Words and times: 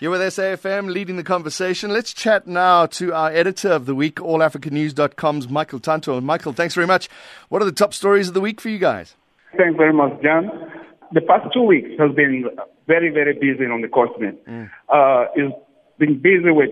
You're 0.00 0.12
with 0.12 0.20
SAFM 0.20 0.92
leading 0.92 1.16
the 1.16 1.24
conversation. 1.24 1.90
Let's 1.90 2.12
chat 2.12 2.46
now 2.46 2.86
to 2.86 3.12
our 3.12 3.32
editor 3.32 3.72
of 3.72 3.86
the 3.86 3.96
week, 3.96 4.16
allafricanews.com's 4.16 5.48
Michael 5.48 5.80
Tantoh. 5.80 6.22
Michael, 6.22 6.52
thanks 6.52 6.76
very 6.76 6.86
much. 6.86 7.08
What 7.48 7.62
are 7.62 7.64
the 7.64 7.72
top 7.72 7.92
stories 7.92 8.28
of 8.28 8.34
the 8.34 8.40
week 8.40 8.60
for 8.60 8.68
you 8.68 8.78
guys? 8.78 9.16
Thanks 9.56 9.76
very 9.76 9.92
much, 9.92 10.22
John. 10.22 10.70
The 11.12 11.20
past 11.22 11.52
two 11.52 11.62
weeks 11.62 11.88
has 11.98 12.14
been 12.14 12.44
very, 12.86 13.10
very 13.10 13.32
busy 13.32 13.64
on 13.64 13.80
the 13.80 13.88
continent. 13.88 14.38
Mm. 14.46 14.70
Uh, 14.88 15.32
it's 15.34 15.52
been 15.98 16.20
busy 16.20 16.52
with 16.52 16.70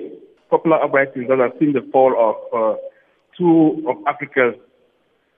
popular 0.48 0.80
uprisings 0.80 1.26
that 1.26 1.40
have 1.40 1.58
seen 1.58 1.72
the 1.72 1.84
fall 1.90 2.14
of 2.14 2.36
uh, 2.54 2.76
two 3.36 3.84
of 3.88 3.96
Africa's 4.06 4.54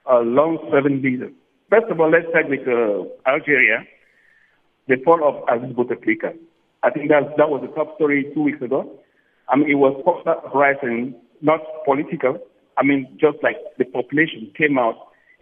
uh, 0.05 0.21
long-serving 0.21 1.01
leaders. 1.01 1.33
First 1.71 1.87
of 1.91 1.99
all, 1.99 2.11
let's 2.11 2.29
start 2.29 2.51
with 2.51 2.69
uh, 2.69 3.09
Algeria, 3.27 3.87
the 4.89 4.97
fall 5.07 5.25
of 5.27 5.43
Aziz 5.49 5.75
Bouteflika. 5.75 6.37
I 6.83 6.91
think 6.91 7.09
that 7.09 7.37
that 7.37 7.51
was 7.51 7.63
the 7.63 7.75
top 7.75 7.97
story 7.97 8.31
two 8.35 8.43
weeks 8.43 8.63
ago. 8.63 8.99
I 9.49 9.57
mean, 9.57 9.71
it 9.71 9.75
was 9.75 9.97
uprising, 10.07 11.15
not 11.41 11.61
political. 11.85 12.39
I 12.77 12.85
mean, 12.85 13.09
just 13.21 13.39
like 13.43 13.57
the 13.79 13.85
population 13.85 14.53
came 14.57 14.79
out 14.79 14.95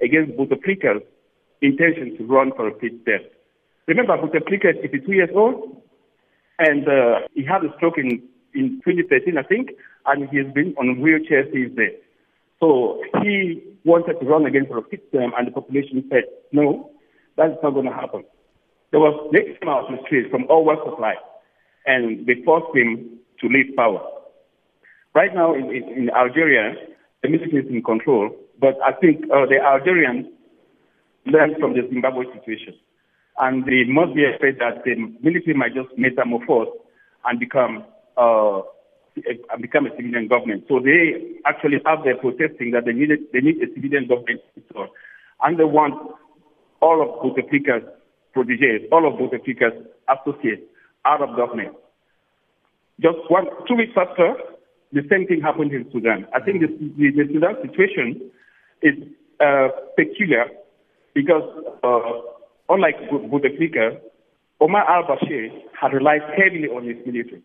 against 0.02 0.32
Bouteflika's 0.38 1.02
intention 1.60 2.16
to 2.16 2.24
run 2.24 2.52
for 2.56 2.68
a 2.68 2.72
fifth 2.78 3.04
term. 3.04 3.22
Remember, 3.86 4.16
Bouteflika 4.16 4.76
is 4.76 4.82
52 4.82 5.12
years 5.12 5.30
old, 5.34 5.82
and 6.58 6.88
uh, 6.88 7.28
he 7.34 7.44
had 7.44 7.64
a 7.64 7.74
stroke 7.76 7.98
in, 7.98 8.22
in 8.54 8.80
2013, 8.84 9.36
I 9.38 9.42
think, 9.42 9.70
and 10.06 10.28
he's 10.30 10.52
been 10.54 10.74
on 10.78 11.00
wheelchair 11.00 11.44
since 11.52 11.72
then. 11.76 11.92
So 12.60 13.02
he 13.22 13.62
wanted 13.84 14.18
to 14.20 14.26
run 14.26 14.46
again 14.46 14.66
for 14.66 14.78
a 14.78 14.82
fifth 14.82 15.12
term, 15.12 15.32
and 15.36 15.46
the 15.46 15.52
population 15.52 16.04
said, 16.10 16.24
no, 16.52 16.90
that's 17.36 17.54
not 17.62 17.74
going 17.74 17.86
to 17.86 17.92
happen. 17.92 18.24
There 18.90 19.00
was 19.00 19.30
next 19.32 19.60
came 19.60 19.68
out 19.68 19.84
street 20.06 20.30
from 20.30 20.44
all 20.48 20.64
walks 20.64 20.82
of 20.86 20.98
life, 20.98 21.18
and 21.86 22.26
they 22.26 22.42
forced 22.44 22.76
him 22.76 23.18
to 23.40 23.48
leave 23.48 23.74
power. 23.76 24.00
Right 25.14 25.34
now 25.34 25.54
in, 25.54 25.70
in, 25.72 26.10
Algeria, 26.10 26.74
the 27.22 27.28
military 27.28 27.64
is 27.64 27.70
in 27.70 27.82
control, 27.82 28.30
but 28.60 28.76
I 28.84 28.92
think 28.92 29.24
uh, 29.24 29.46
the 29.46 29.58
Algerians 29.64 30.26
learned 31.26 31.56
from 31.58 31.72
the 31.74 31.82
Zimbabwe 31.88 32.24
situation. 32.38 32.74
And 33.38 33.64
they 33.66 33.84
must 33.84 34.14
be 34.14 34.24
afraid 34.24 34.58
that 34.60 34.84
the 34.84 34.94
military 35.22 35.54
might 35.54 35.74
just 35.74 35.88
metamorphose 35.98 36.68
and 37.24 37.38
become 37.40 37.84
uh, 38.16 38.60
and 39.16 39.62
become 39.62 39.86
a 39.86 39.90
civilian 39.96 40.28
government. 40.28 40.64
So 40.68 40.80
they 40.80 41.36
actually 41.44 41.78
have 41.84 42.04
their 42.04 42.16
protesting 42.16 42.70
that 42.72 42.84
they 42.84 42.92
need 42.92 43.10
they 43.32 43.40
need 43.40 43.56
a 43.62 43.72
civilian 43.74 44.06
government. 44.06 44.40
And 45.42 45.58
they 45.58 45.64
want 45.64 45.94
all 46.80 47.02
of 47.02 47.08
Bouteflika's 47.24 47.84
proteges, 48.36 48.84
all 48.92 49.08
of 49.08 49.16
Bouteflika's 49.16 49.80
associates 50.12 50.68
out 51.06 51.22
of 51.22 51.34
government. 51.36 51.72
Just 53.00 53.16
one, 53.28 53.46
two 53.66 53.76
weeks 53.76 53.96
after, 53.96 54.36
the 54.92 55.00
same 55.10 55.26
thing 55.26 55.40
happened 55.40 55.72
in 55.72 55.88
Sudan. 55.90 56.26
I 56.34 56.40
think 56.40 56.60
the, 56.60 56.68
the, 56.68 57.10
the 57.16 57.24
Sudan 57.32 57.56
situation 57.64 58.30
is 58.82 58.94
uh, 59.40 59.68
peculiar 59.96 60.44
because 61.14 61.44
uh, 61.82 62.20
unlike 62.68 62.96
Bouteflika, 63.10 64.00
Omar 64.60 64.84
al-Bashir 64.88 65.48
had 65.80 65.92
relied 65.92 66.22
heavily 66.36 66.68
on 66.68 66.86
his 66.86 66.96
military. 67.06 67.42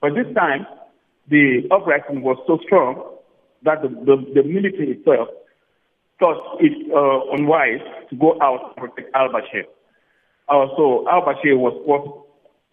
But 0.00 0.14
this 0.14 0.32
time, 0.34 0.66
the 1.28 1.68
uprising 1.70 2.22
was 2.22 2.36
so 2.46 2.58
strong 2.64 3.16
that 3.62 3.82
the, 3.82 3.88
the, 3.88 4.16
the 4.34 4.42
military 4.42 4.92
itself 4.92 5.28
thought 6.18 6.58
it 6.60 6.72
uh, 6.92 7.36
unwise 7.36 7.80
to 8.10 8.16
go 8.16 8.38
out 8.40 8.72
and 8.76 8.76
protect 8.76 9.14
al-Bashir. 9.14 9.64
Uh, 10.48 10.66
so 10.76 11.08
al-Bashir 11.08 11.56
was 11.56 11.72
forced, 11.86 12.10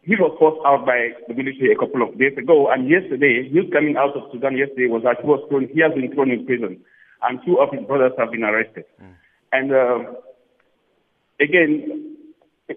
he 0.03 0.16
was 0.16 0.36
forced 0.39 0.59
out 0.66 0.86
by 0.86 1.16
the 1.27 1.33
military 1.33 1.72
a 1.72 1.78
couple 1.78 2.02
of 2.02 2.17
days 2.19 2.36
ago, 2.38 2.69
and 2.69 2.89
yesterday, 2.89 3.47
news 3.52 3.69
coming 3.72 3.95
out 3.95 4.16
of 4.17 4.28
Sudan 4.31 4.58
yesterday 4.58 4.88
was 4.88 5.03
that 5.03 5.22
he 5.22 5.28
was 5.28 5.39
thrown, 5.47 5.69
he 5.72 5.80
has 5.81 5.94
been 5.94 6.11
thrown 6.13 6.31
in 6.31 6.45
prison, 6.45 6.81
and 7.23 7.39
two 7.45 7.59
of 7.59 7.69
his 7.72 7.86
brothers 7.88 8.11
have 8.17 8.31
been 8.31 8.44
arrested. 8.44 8.83
Mm. 9.00 9.16
And 9.53 9.68
uh, 9.72 10.00
again, 11.40 12.18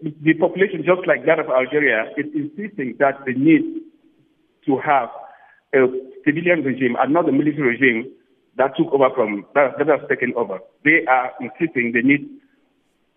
the 0.02 0.34
population, 0.34 0.84
just 0.84 1.06
like 1.06 1.26
that 1.26 1.38
of 1.38 1.46
Algeria, 1.50 2.10
is 2.16 2.26
insisting 2.34 2.96
that 2.98 3.18
they 3.26 3.34
need 3.34 3.82
to 4.66 4.78
have 4.78 5.08
a 5.74 5.86
civilian 6.24 6.62
regime 6.62 6.96
and 6.98 7.12
not 7.12 7.26
the 7.26 7.32
military 7.32 7.76
regime 7.76 8.12
that 8.56 8.76
took 8.76 8.92
over 8.92 9.10
from, 9.14 9.44
that, 9.54 9.74
that 9.78 9.88
has 9.88 10.00
taken 10.08 10.32
over. 10.36 10.58
They 10.84 11.04
are 11.08 11.32
insisting 11.40 11.92
they 11.92 12.02
need 12.02 12.28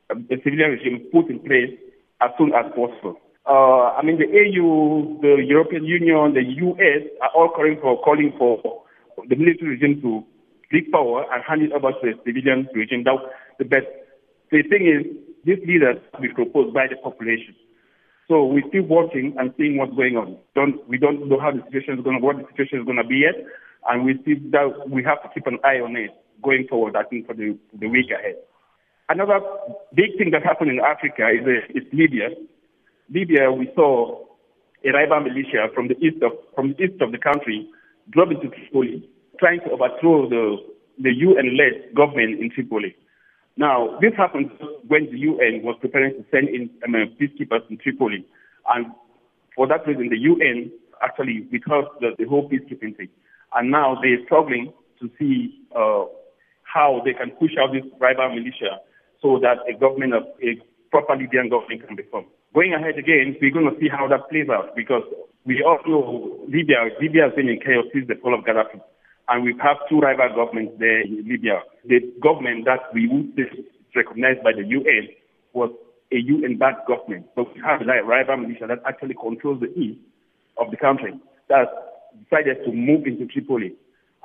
a 0.10 0.36
civilian 0.44 0.72
regime 0.72 1.08
put 1.12 1.30
in 1.30 1.40
place 1.40 1.74
as 2.22 2.32
soon 2.38 2.54
as 2.54 2.66
possible. 2.76 3.20
Uh, 3.48 3.96
I 3.96 4.04
mean, 4.04 4.20
the 4.20 4.28
AU, 4.28 5.22
the 5.22 5.44
European 5.44 5.86
Union, 5.86 6.34
the 6.34 6.44
US 6.44 7.08
are 7.22 7.32
all 7.36 7.50
calling 7.50 7.78
for 7.82 8.02
calling 8.02 8.34
for 8.38 8.84
the 9.30 9.36
military 9.36 9.78
regime 9.78 10.02
to 10.02 10.24
take 10.72 10.92
power 10.92 11.26
and 11.32 11.44
hand 11.44 11.62
it 11.62 11.72
over 11.72 11.92
to 11.92 12.00
the 12.04 12.14
civilian 12.26 12.68
regime. 12.74 13.04
That 13.04 13.16
the 13.60 13.66
best. 13.66 13.88
The 14.52 14.64
thing 14.64 14.88
is, 14.88 15.04
these 15.44 15.60
leaders 15.68 15.98
will 16.14 16.22
be 16.22 16.30
proposed 16.30 16.74
by 16.74 16.88
the 16.88 16.96
population. 16.98 17.56
So 18.28 18.46
we're 18.46 18.68
still 18.68 18.84
watching 18.84 19.36
and 19.40 19.54
seeing 19.58 19.78
what's 19.78 19.96
going 19.96 20.18
on. 20.18 20.38
Don't, 20.56 20.86
we 20.88 20.98
don't 20.98 21.28
know 21.30 21.40
how 21.40 21.52
the 21.52 21.64
situation 21.64 22.00
is 22.00 22.04
going 22.04 22.20
to, 22.20 22.26
what 22.26 22.36
the 22.36 22.44
situation 22.52 22.80
is 22.80 22.86
going 22.86 22.98
to 23.00 23.08
be 23.08 23.24
yet, 23.24 23.36
and 23.88 24.04
we 24.04 24.20
see 24.26 24.36
that 24.52 24.90
we 24.90 25.04
have 25.04 25.24
to 25.24 25.30
keep 25.34 25.48
an 25.48 25.60
eye 25.64 25.80
on 25.80 25.96
it 25.96 26.12
going 26.44 26.68
forward. 26.68 26.96
I 26.96 27.04
think 27.04 27.28
for 27.28 27.34
the 27.34 27.58
the 27.80 27.88
week 27.88 28.12
ahead. 28.12 28.36
Another 29.10 29.40
big 29.96 30.18
thing 30.18 30.32
that 30.32 30.44
happened 30.44 30.70
in 30.70 30.80
Africa 30.80 31.30
is, 31.32 31.46
uh, 31.48 31.80
is 31.80 31.84
Libya. 31.94 32.30
Libya, 33.10 33.52
we 33.52 33.72
saw 33.74 34.26
a 34.84 34.92
rival 34.92 35.22
militia 35.22 35.68
from 35.74 35.88
the 35.88 35.96
east 35.98 36.22
of 36.22 36.34
from 36.54 36.74
the 36.74 36.84
east 36.84 37.02
of 37.02 37.12
the 37.12 37.18
country 37.18 37.70
drop 38.10 38.30
into 38.32 38.50
Tripoli, 38.50 39.08
trying 39.40 39.62
to 39.62 39.72
overthrow 39.72 40.28
the 40.28 40.58
the 41.00 41.12
UN-led 41.14 41.96
government 41.96 42.42
in 42.42 42.52
Tripoli. 42.54 42.96
Now, 43.56 43.98
this 44.02 44.12
happened 44.18 44.52
when 44.88 45.06
the 45.10 45.18
UN 45.20 45.64
was 45.64 45.78
preparing 45.80 46.14
to 46.14 46.26
send 46.30 46.50
in 46.50 46.70
um, 46.86 46.94
peacekeepers 47.20 47.64
in 47.70 47.78
Tripoli. 47.78 48.26
And 48.70 48.88
for 49.56 49.68
that 49.68 49.88
reason, 49.88 50.10
the 50.10 50.18
UN 50.18 50.72
actually 51.02 51.48
withheld 51.52 51.86
the, 52.02 52.12
the 52.20 52.26
whole 52.26 52.50
peacekeeping 52.50 52.98
thing. 52.98 53.10
And 53.56 53.72
now 53.72 53.98
they're 54.02 54.24
struggling 54.26 54.74
to 55.00 55.10
see 55.18 55.66
uh, 55.76 56.06
how 56.64 57.02
they 57.06 57.14
can 57.14 57.32
push 57.32 57.52
out 57.60 57.72
this 57.74 57.84
rival 58.00 58.30
militia 58.30 58.82
so 59.22 59.40
that 59.42 59.58
a 59.68 59.78
government 59.78 60.14
of 60.14 60.24
a 60.42 60.60
proper 60.92 61.16
Libyan 61.16 61.50
government 61.50 61.86
can 61.86 61.96
be 61.96 62.04
formed. 62.12 62.28
Going 62.54 62.74
ahead 62.74 62.98
again, 62.98 63.36
we're 63.42 63.52
going 63.54 63.70
to 63.70 63.80
see 63.80 63.90
how 63.90 64.08
that 64.08 64.30
plays 64.30 64.50
out 64.50 64.76
because 64.76 65.04
we 65.46 65.64
all 65.66 65.80
know 65.88 66.40
Libya, 66.48 66.90
Libya 67.02 67.26
has 67.28 67.34
been 67.36 67.50
in 67.50 67.60
chaos 67.60 67.86
since 67.94 68.08
the 68.08 68.16
fall 68.16 68.34
of 68.34 68.46
Gaddafi 68.46 68.82
and 69.30 69.44
we 69.44 69.54
have 69.62 69.78
two 69.90 70.00
rival 70.00 70.30
governments 70.36 70.74
there 70.80 71.02
in 71.02 71.26
Libya. 71.28 71.60
The 71.86 72.00
government 72.22 72.66
that 72.66 72.94
we 72.94 73.08
would 73.08 73.36
recognized 73.96 74.44
by 74.44 74.54
the 74.54 74.64
UN 74.66 75.10
was 75.54 75.72
a 76.12 76.18
UN-backed 76.18 76.88
government, 76.88 77.26
but 77.36 77.54
we 77.54 77.62
have 77.62 77.82
a 77.82 78.04
rival 78.06 78.38
militia 78.38 78.68
that 78.68 78.80
actually 78.88 79.16
controls 79.20 79.60
the 79.60 79.74
east 79.78 80.00
of 80.58 80.72
the 80.72 80.78
country 80.78 81.14
that 81.50 81.68
decided 82.24 82.64
to 82.64 82.72
move 82.72 83.06
into 83.06 83.26
Tripoli 83.26 83.74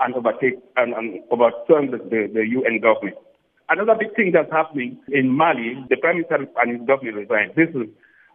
and 0.01 0.15
overtake 0.15 0.59
and, 0.77 0.95
and 0.95 1.21
overturn 1.31 1.91
the, 1.91 1.99
the, 1.99 2.31
the 2.33 2.47
UN 2.47 2.81
government. 2.81 3.17
Another 3.73 3.97
big 3.99 4.15
thing 4.15 4.33
that's 4.37 4.53
happening 4.53 5.01
in 5.09 5.33
Mali, 5.33 5.81
the 5.89 5.97
prime 5.97 6.17
minister 6.17 6.45
and 6.61 6.69
his 6.77 6.87
government 6.87 7.17
resigned. 7.17 7.57
This 7.57 7.73
is, 7.73 7.89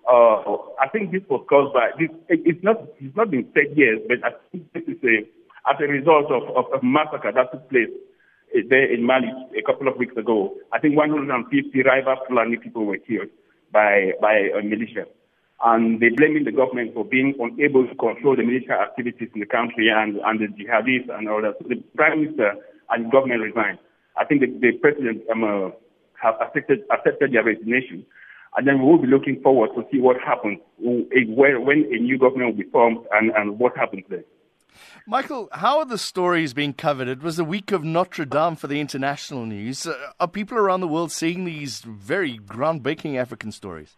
uh, 0.10 0.42
I 0.82 0.90
think 0.92 1.12
this 1.12 1.22
was 1.30 1.46
caused 1.48 1.78
by 1.78 1.94
this. 1.94 2.10
It, 2.26 2.42
it's 2.44 2.64
not, 2.64 2.82
it's 2.98 3.16
not 3.16 3.30
been 3.30 3.46
said 3.54 3.78
yet, 3.78 4.02
but 4.10 4.18
I 4.26 4.34
think 4.50 4.74
this 4.74 4.82
is 4.90 4.98
a 5.06 5.30
as 5.70 5.78
a 5.80 5.86
result 5.86 6.32
of, 6.32 6.44
of 6.58 6.66
a 6.74 6.84
massacre 6.84 7.32
that 7.32 7.52
took 7.52 7.70
place 7.70 7.94
eh, 8.56 8.66
there 8.68 8.92
in 8.92 9.06
Mali 9.06 9.30
a 9.54 9.62
couple 9.62 9.88
of 9.88 9.98
weeks 9.98 10.18
ago. 10.18 10.56
I 10.74 10.80
think 10.80 10.98
150 10.98 11.70
rival 11.84 12.16
Fulani 12.28 12.58
people 12.58 12.86
were 12.86 12.98
killed 12.98 13.30
by, 13.72 14.14
by 14.22 14.50
a 14.58 14.64
militia. 14.64 15.06
And 15.62 16.02
they're 16.02 16.16
blaming 16.16 16.46
the 16.46 16.52
government 16.52 16.94
for 16.94 17.04
being 17.04 17.34
unable 17.38 17.86
to 17.86 17.96
control 17.96 18.36
the 18.36 18.46
military 18.46 18.80
activities 18.80 19.30
in 19.34 19.42
the 19.42 19.46
country 19.46 19.90
and, 19.94 20.18
and 20.18 20.40
the 20.40 20.48
jihadists 20.50 21.14
and 21.14 21.28
all 21.30 21.42
that. 21.42 21.62
So 21.62 21.68
the 21.70 21.78
prime 21.96 22.22
minister 22.22 22.56
and 22.90 23.12
government 23.12 23.42
resigned. 23.42 23.80
I 24.20 24.26
think 24.26 24.42
the, 24.42 24.48
the 24.48 24.78
president 24.78 25.24
um, 25.32 25.44
uh, 25.44 25.70
have 26.22 26.36
accepted, 26.42 26.84
accepted 26.92 27.34
their 27.34 27.44
resignation. 27.44 28.06
And 28.56 28.68
then 28.68 28.80
we 28.80 28.86
will 28.86 29.02
be 29.02 29.08
looking 29.08 29.40
forward 29.42 29.70
to 29.76 29.84
see 29.92 30.00
what 30.00 30.18
happens 30.20 30.60
when, 30.80 31.66
when 31.66 31.86
a 31.92 32.00
new 32.00 32.18
government 32.18 32.56
will 32.56 32.64
be 32.64 32.70
formed 32.70 33.06
and, 33.12 33.32
and 33.36 33.60
what 33.60 33.78
happens 33.78 34.04
there. 34.10 34.24
Michael, 35.06 35.50
how 35.52 35.80
are 35.80 35.86
the 35.86 35.98
stories 35.98 36.54
being 36.54 36.74
covered? 36.74 37.08
It 37.08 37.22
was 37.22 37.38
the 37.38 37.44
week 37.44 37.72
of 37.72 37.84
Notre 37.84 38.26
Dame 38.26 38.56
for 38.56 38.68
the 38.68 38.80
international 38.80 39.46
news. 39.46 39.88
Uh, 39.88 39.96
are 40.20 40.28
people 40.28 40.58
around 40.58 40.82
the 40.82 40.88
world 40.88 41.12
seeing 41.12 41.46
these 41.46 41.82
very 41.82 42.38
groundbreaking 42.38 43.18
African 43.18 43.52
stories? 43.52 43.96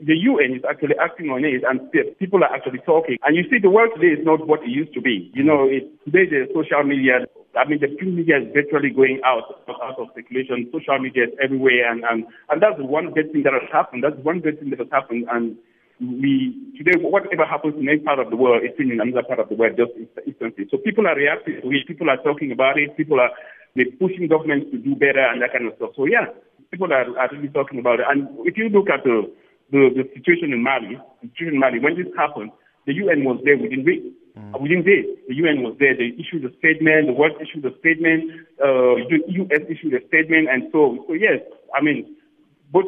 The 0.00 0.14
UN 0.14 0.56
is 0.56 0.62
actually 0.68 0.94
acting 1.00 1.30
on 1.30 1.44
it, 1.44 1.62
and 1.68 1.90
people 2.18 2.44
are 2.44 2.54
actually 2.54 2.78
talking. 2.86 3.18
And 3.24 3.36
you 3.36 3.44
see, 3.50 3.58
the 3.58 3.70
world 3.70 3.90
today 3.94 4.20
is 4.20 4.24
not 4.24 4.46
what 4.46 4.62
it 4.62 4.68
used 4.68 4.94
to 4.94 5.00
be. 5.00 5.30
You 5.34 5.42
know, 5.42 5.64
it, 5.64 5.90
today 6.04 6.26
the 6.28 6.46
social 6.54 6.84
media. 6.84 7.26
I 7.58 7.68
mean, 7.68 7.82
the 7.82 7.90
print 7.98 8.14
media 8.14 8.38
is 8.38 8.48
virtually 8.54 8.90
going 8.94 9.20
out 9.26 9.66
out 9.68 9.98
of 9.98 10.08
circulation. 10.14 10.70
Social 10.70 10.98
media 11.02 11.26
is 11.28 11.34
everywhere, 11.42 11.90
and 11.90 12.04
and 12.06 12.24
and 12.48 12.62
that's 12.62 12.78
one 12.78 13.12
good 13.12 13.32
thing 13.32 13.42
that 13.42 13.52
has 13.52 13.68
happened. 13.72 14.04
That's 14.06 14.18
one 14.22 14.40
good 14.40 14.58
thing 14.60 14.70
that 14.70 14.78
has 14.78 14.92
happened, 14.94 15.26
and 15.30 15.58
we 16.00 16.54
today 16.78 16.94
whatever 17.02 17.44
happens 17.44 17.74
in 17.74 17.88
any 17.88 17.98
part 17.98 18.22
of 18.22 18.30
the 18.30 18.36
world 18.38 18.62
it's 18.62 18.78
in 18.78 18.94
another 18.94 19.26
part 19.26 19.40
of 19.42 19.48
the 19.50 19.56
world 19.58 19.74
just 19.74 19.90
instantly. 20.26 20.66
So 20.70 20.78
people 20.78 21.06
are 21.06 21.16
reacting 21.18 21.58
to 21.60 21.68
it. 21.74 21.90
People 21.90 22.08
are 22.08 22.22
talking 22.22 22.52
about 22.52 22.78
it. 22.78 22.96
People 22.96 23.18
are 23.18 23.30
they're 23.74 23.90
pushing 23.98 24.30
governments 24.30 24.70
to 24.70 24.78
do 24.78 24.94
better 24.94 25.22
and 25.26 25.42
that 25.42 25.52
kind 25.52 25.66
of 25.66 25.74
stuff. 25.76 25.90
So 25.98 26.06
yeah, 26.06 26.30
people 26.70 26.92
are, 26.92 27.06
are 27.18 27.30
really 27.34 27.50
talking 27.50 27.78
about 27.78 27.98
it. 28.00 28.06
And 28.08 28.30
if 28.46 28.56
you 28.56 28.70
look 28.70 28.88
at 28.90 29.02
the 29.02 29.26
the, 29.70 29.90
the 29.90 30.04
situation 30.14 30.54
in 30.54 30.62
Mali, 30.62 30.96
the 31.20 31.28
situation 31.34 31.58
in 31.58 31.60
Mali 31.60 31.82
when 31.82 31.98
this 31.98 32.08
happened, 32.16 32.54
the 32.86 32.94
UN 32.94 33.26
was 33.26 33.42
there 33.44 33.58
within 33.58 33.84
weeks. 33.84 34.06
Mm. 34.38 34.60
Within 34.60 34.82
days, 34.84 35.06
the 35.26 35.34
UN 35.34 35.62
was 35.62 35.74
there. 35.78 35.96
They 35.96 36.14
issued 36.14 36.44
a 36.44 36.54
statement. 36.58 37.06
The 37.08 37.12
world 37.12 37.34
issued 37.42 37.66
a 37.66 37.76
statement. 37.78 38.30
Uh, 38.62 39.02
the 39.10 39.18
US 39.42 39.66
issued 39.68 39.94
a 39.94 40.06
statement, 40.06 40.48
and 40.48 40.70
so 40.70 41.04
so 41.08 41.12
yes, 41.14 41.40
I 41.74 41.82
mean, 41.82 42.16
both 42.70 42.86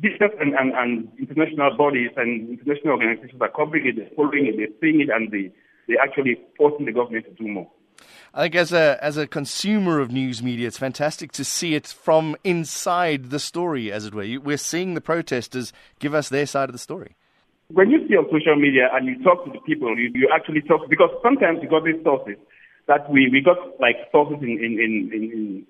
business 0.00 0.30
and, 0.40 0.54
and, 0.54 0.72
and 0.74 1.08
international 1.18 1.76
bodies 1.76 2.10
and 2.16 2.50
international 2.50 2.94
organizations 2.94 3.40
are 3.40 3.50
covering 3.50 3.86
it, 3.86 3.96
they're 3.96 4.10
following 4.14 4.46
it, 4.46 4.56
they're 4.56 4.74
seeing 4.80 5.00
it, 5.00 5.08
and 5.08 5.30
they, 5.30 5.50
they're 5.88 6.00
actually 6.02 6.36
forcing 6.56 6.86
the 6.86 6.92
government 6.92 7.24
to 7.24 7.32
do 7.32 7.48
more. 7.48 7.70
I 8.34 8.42
think 8.42 8.54
as 8.56 8.72
a 8.72 8.98
as 9.02 9.16
a 9.16 9.26
consumer 9.26 10.00
of 10.00 10.12
news 10.12 10.42
media, 10.42 10.68
it's 10.68 10.76
fantastic 10.76 11.32
to 11.32 11.44
see 11.44 11.74
it 11.74 11.86
from 11.86 12.36
inside 12.44 13.30
the 13.30 13.38
story, 13.38 13.90
as 13.90 14.04
it 14.04 14.14
were. 14.14 14.38
We're 14.38 14.58
seeing 14.58 14.92
the 14.92 15.00
protesters 15.00 15.72
give 15.98 16.12
us 16.12 16.28
their 16.28 16.44
side 16.44 16.68
of 16.68 16.74
the 16.74 16.78
story. 16.78 17.16
When 17.72 17.90
you 17.90 18.06
see 18.06 18.14
on 18.14 18.30
social 18.30 18.54
media 18.54 18.88
and 18.94 19.06
you 19.06 19.18
talk 19.24 19.44
to 19.44 19.50
the 19.50 19.58
people, 19.66 19.90
you, 19.98 20.10
you 20.14 20.30
actually 20.32 20.62
talk 20.62 20.88
because 20.88 21.10
sometimes 21.22 21.58
you 21.62 21.68
got 21.68 21.84
these 21.84 21.98
sources 22.04 22.38
that 22.86 23.10
we, 23.10 23.28
we 23.30 23.42
got 23.42 23.58
like 23.80 23.96
sources 24.12 24.38
in 24.40 24.54
in 24.62 24.78
in 24.78 24.92
in, 25.10 25.22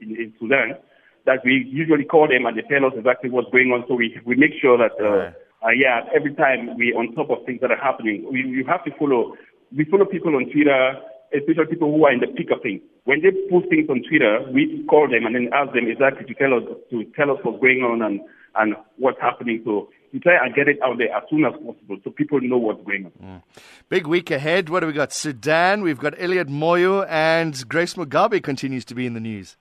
in, 0.05 0.09
in 0.17 0.29
Sudan 0.39 0.77
that 1.25 1.41
we 1.45 1.65
usually 1.67 2.05
call 2.05 2.29
them 2.29 2.45
and 2.47 2.57
they 2.57 2.63
tell 2.69 2.85
us 2.87 2.93
exactly 2.97 3.31
what's 3.31 3.51
going 3.51 3.73
on. 3.73 3.85
So 3.89 3.95
we 3.95 4.13
we 4.25 4.37
make 4.37 4.53
sure 4.61 4.77
that 4.77 4.93
uh, 5.01 5.33
uh, 5.65 5.73
yeah, 5.73 6.05
every 6.15 6.35
time 6.35 6.77
we 6.77 6.93
on 6.93 7.15
top 7.15 7.31
of 7.31 7.45
things 7.47 7.61
that 7.61 7.73
are 7.73 7.81
happening, 7.81 8.29
we 8.31 8.45
you 8.45 8.65
have 8.69 8.85
to 8.85 8.93
follow. 8.99 9.35
We 9.73 9.85
follow 9.89 10.05
people 10.05 10.37
on 10.37 10.47
Twitter, 10.53 11.01
especially 11.35 11.67
people 11.67 11.91
who 11.91 12.05
are 12.07 12.13
in 12.13 12.21
the 12.21 12.29
peak 12.29 12.53
of 12.53 12.63
things. 12.63 12.81
When 13.05 13.23
they 13.25 13.33
post 13.51 13.67
things 13.73 13.89
on 13.91 14.05
Twitter, 14.07 14.47
we 14.53 14.85
call 14.89 15.09
them 15.09 15.27
and 15.27 15.35
then 15.35 15.51
ask 15.53 15.73
them 15.75 15.89
exactly 15.89 16.29
to 16.29 16.35
tell 16.37 16.55
us 16.55 16.63
to 16.93 17.05
tell 17.17 17.33
us 17.33 17.41
what's 17.43 17.59
going 17.59 17.83
on 17.83 18.03
and 18.05 18.21
and 18.55 18.77
what's 19.01 19.21
happening. 19.21 19.63
So 19.65 19.89
we 20.13 20.21
try 20.21 20.45
and 20.45 20.55
get 20.55 20.69
it 20.69 20.79
out 20.83 20.99
there 20.99 21.15
as 21.15 21.23
soon 21.29 21.45
as 21.45 21.53
possible 21.53 21.99
so 22.03 22.11
people 22.11 22.41
know 22.41 22.59
what's 22.59 22.83
going 22.85 23.07
on. 23.07 23.13
Mm. 23.23 23.43
Big 23.89 24.07
week 24.07 24.31
ahead. 24.31 24.69
What 24.69 24.81
do 24.81 24.87
we 24.87 24.93
got? 24.93 25.13
Sudan. 25.13 25.83
We've 25.83 25.99
got 25.99 26.15
Elliot 26.19 26.49
Moyo 26.49 27.07
and 27.09 27.69
Grace 27.69 27.95
Mugabe 27.95 28.43
continues 28.43 28.85
to 28.87 28.95
be 28.95 29.07
in 29.07 29.15
the 29.15 29.21
news. 29.21 29.57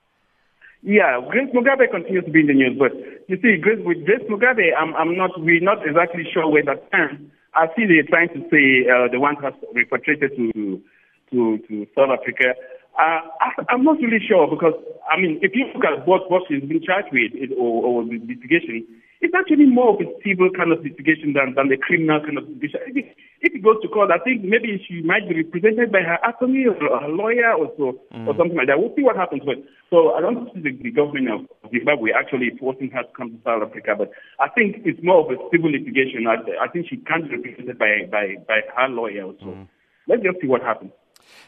Yeah, 0.81 1.19
Grace 1.31 1.50
Mugabe 1.53 1.89
continues 1.89 2.25
to 2.25 2.31
be 2.31 2.42
in 2.42 2.47
the 2.47 2.53
news, 2.53 2.77
but 2.77 2.92
you 3.27 3.38
see, 3.42 3.57
Grace, 3.59 3.80
with 3.83 4.06
Grace 4.06 4.21
Mugabe, 4.30 4.69
I'm, 4.77 4.94
I'm 4.95 5.18
not, 5.18 5.31
we're 5.38 5.59
not 5.59 5.88
exactly 5.88 6.24
sure 6.31 6.47
where 6.47 6.63
that 6.63 6.86
stands. 6.89 7.24
I 7.56 7.68
see 7.75 7.88
they're 7.88 8.03
trying 8.03 8.30
to 8.30 8.42
say 8.51 8.86
uh, 8.86 9.07
the 9.12 9.19
one 9.19 9.36
has 9.38 9.53
repatriated 9.74 10.36
to 10.36 10.81
to 11.31 11.57
to 11.68 11.88
South 11.95 12.12
Africa. 12.12 12.53
Uh, 13.00 13.19
I, 13.39 13.51
I'm 13.69 13.83
not 13.83 13.97
really 13.97 14.19
sure 14.19 14.47
because 14.47 14.74
I 15.09 15.19
mean, 15.19 15.39
if 15.42 15.56
you 15.56 15.65
look 15.74 15.86
at 15.86 16.06
what 16.06 16.30
what 16.30 16.44
she's 16.47 16.62
been 16.63 16.83
charged 16.83 17.09
with 17.12 17.31
or, 17.57 17.83
or 17.83 18.03
the 18.03 18.19
litigation, 18.19 18.86
it's 19.22 19.34
actually 19.34 19.66
more 19.66 19.96
of 19.96 20.02
a 20.02 20.08
civil 20.24 20.50
kind 20.52 20.72
of 20.72 20.84
litigation 20.84 21.34
than, 21.34 21.56
than 21.56 21.70
the 21.70 21.78
criminal 21.78 22.20
kind 22.20 22.38
of 22.38 22.48
litigation. 22.48 22.80
If, 22.94 23.06
if 23.42 23.52
it 23.56 23.64
goes 23.64 23.80
to 23.82 23.88
court, 23.88 24.12
I 24.12 24.20
think 24.20 24.44
maybe 24.44 24.82
she 24.84 25.02
might 25.02 25.28
be 25.30 25.42
represented 25.42 25.92
by 25.92 26.02
her 26.04 26.20
attorney 26.24 26.68
or 26.68 26.76
her 26.76 27.08
lawyer 27.08 27.54
or 27.56 27.72
so, 27.78 28.00
mm. 28.12 28.28
or 28.28 28.36
something 28.36 28.58
like 28.58 28.68
that. 28.68 28.80
We'll 28.80 28.94
see 28.96 29.04
what 29.04 29.16
happens. 29.16 29.44
But 29.46 29.64
so 29.90 30.14
I 30.14 30.22
don't 30.22 30.52
see 30.54 30.62
the, 30.62 30.76
the 30.76 30.92
government 30.92 31.32
of 31.32 31.40
Zimbabwe 31.72 32.12
actually 32.12 32.52
forcing 32.60 32.92
her 32.92 33.04
to 33.04 33.14
come 33.16 33.32
to 33.32 33.40
South 33.46 33.64
Africa. 33.64 33.96
But 33.98 34.12
I 34.40 34.50
think 34.50 34.84
it's 34.84 35.00
more 35.02 35.24
of 35.24 35.32
a 35.32 35.40
civil 35.50 35.72
litigation. 35.72 36.28
I, 36.28 36.42
I 36.60 36.68
think 36.68 36.88
she 36.90 36.98
can't 37.08 37.30
be 37.30 37.38
represented 37.40 37.80
by 37.80 38.10
by 38.12 38.42
by 38.44 38.62
her 38.76 38.90
lawyer 38.90 39.32
or 39.32 39.36
so. 39.40 39.52
Mm. 39.54 39.68
Let's 40.08 40.24
just 40.24 40.42
see 40.42 40.48
what 40.48 40.62
happens. 40.62 40.92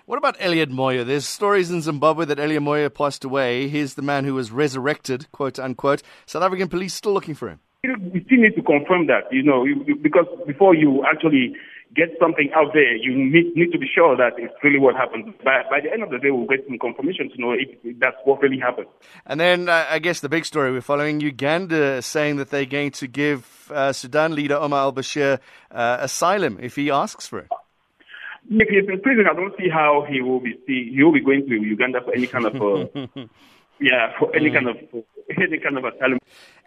What 0.06 0.18
about 0.18 0.38
Elliot 0.40 0.70
Moyo? 0.70 1.06
There's 1.06 1.28
stories 1.28 1.70
in 1.72 1.82
Zimbabwe 1.82 2.26
that 2.26 2.40
Elliot 2.40 2.64
Moyo 2.64 2.94
passed 2.94 3.24
away. 3.24 3.68
He's 3.68 3.96
the 3.96 4.02
man 4.02 4.24
who 4.26 4.34
was 4.34 4.52
resurrected, 4.52 5.32
quote 5.32 5.60
unquote. 5.60 6.02
South 6.26 6.44
African 6.44 6.68
police 6.68 6.94
still 6.94 7.14
looking 7.14 7.36
for 7.36 7.50
him. 7.50 7.60
We 7.84 8.24
still 8.26 8.40
need 8.40 8.56
to 8.56 8.64
confirm 8.64 9.08
that, 9.08 9.32
you 9.32 9.44
know, 9.44 9.66
because 10.02 10.26
before 10.46 10.76
you 10.76 11.06
actually 11.06 11.56
get 11.96 12.10
something 12.20 12.50
out 12.54 12.74
there, 12.74 12.96
you 12.96 13.16
need, 13.16 13.56
need 13.56 13.72
to 13.72 13.78
be 13.78 13.88
sure 13.94 14.18
that 14.18 14.34
it's 14.38 14.54
really 14.64 14.80
what 14.80 14.96
happened. 14.96 15.34
By, 15.44 15.64
by 15.70 15.80
the 15.82 15.92
end 15.92 16.04
of 16.04 16.10
the 16.10 16.18
day, 16.18 16.32
we'll 16.32 16.48
get 16.48 16.66
some 16.68 16.78
confirmation 16.80 17.30
to 17.30 17.42
know 17.42 17.52
if, 17.52 17.70
if 17.84 18.00
that's 18.00 18.18
what 18.26 18.42
really 18.42 18.60
happened. 18.60 18.88
And 19.26 19.40
then 19.40 19.70
uh, 19.70 19.86
I 19.90 20.00
guess 20.00 20.20
the 20.20 20.30
big 20.30 20.46
story 20.46 20.72
we're 20.72 20.82
following 20.82 21.22
Uganda 21.22 22.02
saying 22.02 22.38
that 22.38 22.50
they're 22.50 22.66
going 22.66 22.92
to 22.92 23.08
give 23.08 23.72
uh, 23.74 23.94
Sudan 23.94 24.36
leader 24.36 24.56
Omar 24.56 24.80
al 24.80 24.94
Bashir 24.94 25.40
uh, 25.72 25.98
asylum 26.02 26.60
if 26.62 26.76
he 26.76 26.92
asks 26.92 27.28
for 27.28 27.40
it. 27.40 27.48
If 28.50 28.70
he's 28.70 28.88
in 28.88 29.02
prison, 29.02 29.26
I 29.30 29.34
don't 29.34 29.54
see 29.58 29.70
how 29.70 30.06
he 30.10 30.22
will 30.22 30.40
be 30.40 30.54
see, 30.66 30.92
he 30.94 31.04
will 31.04 31.12
be 31.12 31.22
going 31.22 31.48
to 31.48 31.56
Uganda 31.56 32.02
for 32.02 32.14
any 32.14 32.28
kind 32.28 32.46
of 32.46 32.56
uh, 32.56 33.26
yeah 33.80 34.18
for 34.18 34.34
any 34.36 34.50
mm. 34.50 34.54
kind 34.54 34.70
of 34.70 34.78
any 35.38 35.58
kind 35.60 35.78
of 35.78 35.86
asylum. 35.86 36.20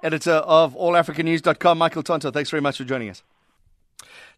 Editor 0.02 0.32
of 0.32 0.74
AllAfricanNews.com, 0.74 1.78
Michael 1.78 2.02
Tantoh. 2.02 2.32
Thanks 2.32 2.50
very 2.50 2.60
much 2.60 2.78
for 2.78 2.84
joining 2.84 3.10
us. 3.10 3.22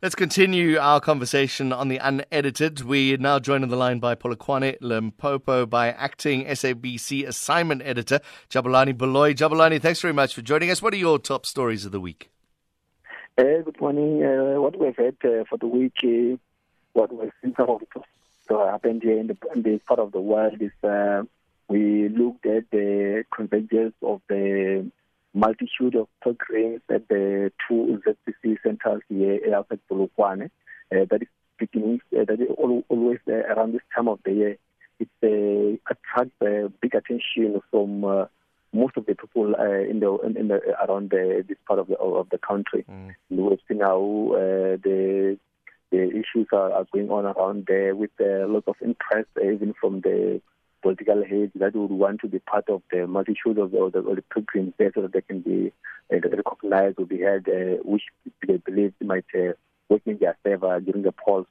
Let's 0.02 0.16
continue 0.16 0.78
our 0.78 1.00
conversation 1.00 1.72
on 1.72 1.86
the 1.86 1.98
unedited. 1.98 2.82
We 2.82 3.14
are 3.14 3.18
now 3.18 3.38
joined 3.38 3.62
on 3.62 3.70
the 3.70 3.76
line 3.76 4.00
by 4.00 4.16
Polokwane 4.16 4.76
Limpopo 4.80 5.64
by 5.64 5.92
acting 5.92 6.44
SABC 6.44 7.24
assignment 7.24 7.82
editor 7.82 8.18
Jabulani 8.50 8.94
Baloyi. 8.94 9.34
Jabulani, 9.34 9.80
thanks 9.80 10.00
very 10.00 10.12
much 10.12 10.34
for 10.34 10.42
joining 10.42 10.70
us. 10.70 10.82
What 10.82 10.92
are 10.92 10.96
your 10.96 11.20
top 11.20 11.46
stories 11.46 11.84
of 11.84 11.92
the 11.92 12.00
week? 12.00 12.30
Uh, 13.38 13.62
good 13.64 13.80
morning. 13.80 14.24
Uh, 14.24 14.60
what 14.60 14.76
we've 14.76 14.96
had 14.96 15.16
uh, 15.24 15.44
for 15.48 15.56
the 15.60 15.68
week 15.68 15.94
uh, 16.02 16.36
what 16.92 17.12
was 17.12 17.30
in 17.42 17.54
some 17.56 17.70
of 17.70 17.80
the 17.80 18.00
happened 18.70 19.02
here 19.02 19.18
in 19.18 19.28
the, 19.28 19.36
in 19.54 19.62
the 19.62 19.78
part 19.86 19.98
of 19.98 20.12
the 20.12 20.20
world 20.20 20.60
is 20.60 20.72
uh, 20.84 21.22
we 21.68 22.08
looked 22.08 22.44
at 22.46 22.70
the 22.70 23.24
convergence 23.34 23.94
of 24.02 24.20
the 24.28 24.90
multitude 25.34 25.94
of 25.94 26.06
programs 26.20 26.82
at 26.90 27.08
the 27.08 27.50
two 27.66 28.02
ZCC 28.06 28.58
centers 28.62 29.02
here 29.08 29.40
outside 29.54 29.80
Polokwane. 29.90 30.50
Uh, 30.94 31.06
that 31.10 31.22
is 31.22 31.28
beginning, 31.58 32.00
uh, 32.14 32.24
that 32.24 32.40
is 32.40 32.48
always 32.58 33.18
uh, 33.28 33.32
around 33.32 33.72
this 33.72 33.80
time 33.94 34.08
of 34.08 34.18
the 34.24 34.32
year. 34.32 34.56
It 35.00 35.08
uh, 35.22 35.78
attracts 35.90 36.42
uh, 36.42 36.68
big 36.80 36.94
attention 36.94 37.60
from 37.70 38.04
uh, 38.04 38.26
most 38.74 38.96
of 38.96 39.06
the 39.06 39.14
people 39.14 39.54
uh, 39.58 39.64
in 39.64 40.00
the 40.00 40.18
in, 40.18 40.36
in 40.36 40.48
the 40.48 40.60
around 40.84 41.10
the, 41.10 41.44
this 41.48 41.58
part 41.66 41.78
of 41.78 41.88
the 41.88 41.96
of 41.96 42.28
the 42.30 42.38
country. 42.38 42.84
Mm. 42.90 43.14
We've 43.30 43.58
seen 43.68 43.80
how 43.80 44.32
uh, 44.34 44.76
the 44.82 45.38
the 45.92 46.08
issues 46.08 46.48
are, 46.52 46.72
are 46.72 46.86
going 46.92 47.10
on 47.10 47.26
around 47.26 47.66
there 47.68 47.94
with 47.94 48.10
a 48.20 48.46
lot 48.48 48.64
of 48.66 48.76
interest, 48.82 49.28
even 49.36 49.74
from 49.80 50.00
the 50.00 50.40
political 50.82 51.22
heads 51.24 51.52
that 51.54 51.76
would 51.76 51.90
want 51.90 52.20
to 52.22 52.28
be 52.28 52.40
part 52.40 52.68
of 52.68 52.82
the 52.90 53.06
multitude 53.06 53.58
of 53.58 53.70
the, 53.70 53.78
of 53.78 53.92
the, 53.92 53.98
of 54.00 54.16
the 54.16 54.22
programs 54.22 54.72
there 54.78 54.90
so 54.94 55.02
that 55.02 55.12
they 55.12 55.20
can 55.20 55.40
be 55.40 55.72
uh, 56.12 56.16
recognized 56.16 56.98
or 56.98 57.06
be 57.06 57.20
heard, 57.20 57.48
uh, 57.48 57.80
which 57.84 58.02
they 58.46 58.56
believe 58.56 58.92
might 59.00 59.24
uh, 59.34 59.52
work 59.88 60.02
in 60.06 60.18
their 60.18 60.36
favor 60.42 60.80
during 60.80 61.02
the 61.02 61.12
polls. 61.12 61.46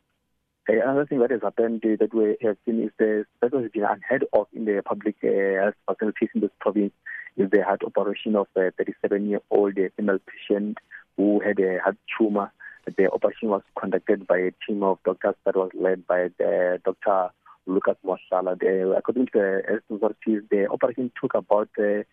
Uh, 0.69 0.73
another 0.73 1.05
thing 1.05 1.19
that 1.19 1.31
has 1.31 1.41
happened 1.41 1.83
uh, 1.85 1.95
that 1.99 2.13
we 2.13 2.35
have 2.41 2.57
seen 2.65 2.83
is 2.83 2.91
the, 2.99 3.25
that 3.41 3.53
has 3.53 3.71
been 3.71 3.83
unheard 3.83 4.25
of 4.33 4.47
in 4.53 4.65
the 4.65 4.81
public 4.83 5.15
uh, 5.23 5.63
health 5.63 5.75
facilities 5.87 6.29
in 6.35 6.41
this 6.41 6.51
province 6.59 6.93
is 7.37 7.49
the 7.51 7.63
heart 7.63 7.81
operation 7.85 8.35
of 8.35 8.47
a 8.55 8.71
37-year-old 8.71 9.77
female 9.95 10.19
patient 10.27 10.77
who 11.15 11.39
had 11.39 11.59
a 11.59 11.79
heart 11.79 11.97
tumor 12.17 12.51
the 12.85 13.11
operation 13.11 13.49
was 13.49 13.61
conducted 13.79 14.27
by 14.27 14.37
a 14.37 14.51
team 14.65 14.83
of 14.83 14.99
doctors 15.03 15.35
that 15.45 15.55
was 15.55 15.69
led 15.73 16.05
by 16.07 16.29
the 16.37 16.79
Dr. 16.83 17.29
Lucas 17.65 17.97
Moshala. 18.05 18.53
according 18.97 19.27
to 19.27 19.31
the 19.33 19.81
authorities, 19.89 20.41
the 20.49 20.67
operation 20.69 21.11
took 21.19 21.33
about 21.33 21.69
uh, 21.79 22.03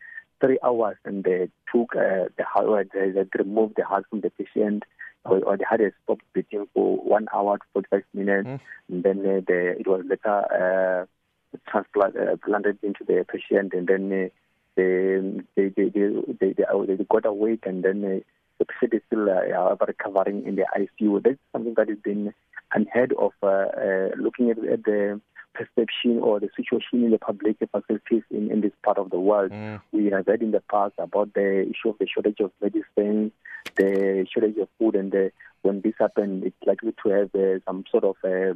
three 0.40 0.58
hours 0.64 0.96
and 1.04 1.25
they 1.25 1.48
took 1.72 1.94
uh, 1.96 2.28
the 2.37 2.44
heart, 2.44 2.88
they, 2.94 3.10
they 3.10 3.25
removed 3.38 3.75
the 3.76 3.84
heart 3.84 4.04
from 4.10 4.20
the 4.20 4.30
patient 4.30 4.84
or, 5.25 5.38
or 5.44 5.56
they 5.56 5.64
had 5.68 5.80
a 5.80 5.90
stop 6.04 6.18
beating 6.32 6.66
for 6.75 6.96
one 6.96 7.26
hour 7.34 7.58
45 7.72 8.02
minutes. 8.14 8.48
Mm. 8.48 8.60
And 8.88 9.02
then 9.02 9.18
uh, 9.20 9.40
the, 9.46 9.76
it 9.78 9.87
was 9.87 10.04
later 10.08 11.06
uh, 11.06 11.58
transplanted 11.70 12.78
uh, 12.82 12.87
into 12.87 13.04
the 13.06 13.25
patient 13.28 13.72
and 13.72 13.87
then 13.87 14.12
uh, 14.12 14.28
they, 14.76 15.20
they, 15.56 15.68
they, 15.68 15.88
they, 15.88 16.08
they, 16.40 16.54
they, 16.54 16.94
they 16.94 17.04
got 17.10 17.26
awake 17.26 17.64
and 17.66 17.82
then 17.82 18.04
uh, 18.04 18.20
the 18.59 18.65
patient 18.65 18.95
is 18.95 19.03
still 19.07 19.29
uh, 19.29 19.77
recovering 19.87 20.47
in 20.47 20.57
the 20.57 20.65
ICU. 20.77 21.23
That's 21.23 21.38
something 21.53 21.75
that 21.77 21.88
has 21.88 21.99
been 21.99 22.35
unheard 22.73 23.12
of. 23.19 23.33
Uh, 23.43 23.47
uh, 23.47 24.09
looking 24.19 24.50
at, 24.50 24.59
at, 24.59 24.85
the 24.85 25.21
perception 25.55 26.21
or 26.21 26.38
the 26.38 26.49
situation 26.57 27.03
in 27.05 27.11
the 27.11 27.19
public 27.19 27.57
facilities 27.59 28.23
in, 28.31 28.50
in 28.50 28.61
this 28.61 28.73
part 28.85 28.99
of 28.99 29.11
the 29.11 29.19
world, 29.19 29.50
mm. 29.50 29.81
we 29.93 30.07
have 30.07 30.27
heard 30.27 30.43
in 30.43 30.53
the 30.53 30.62
past 30.71 30.95
about 30.99 31.33
the 31.35 31.62
issue 31.62 31.88
of 31.88 31.99
the 31.99 32.07
shortage 32.07 32.38
of 32.41 32.53
medicine, 32.61 33.33
the 33.77 34.27
shortage 34.33 34.57
of 34.59 34.69
food, 34.79 34.95
and 34.95 35.11
the, 35.11 35.33
when 35.62 35.81
this 35.81 35.95
happens, 35.99 36.45
it's 36.47 36.57
likely 36.67 36.95
to 37.03 37.09
have 37.09 37.35
uh, 37.35 37.59
some 37.67 37.85
sort 37.91 38.05
of 38.05 38.17
uh, 38.25 38.55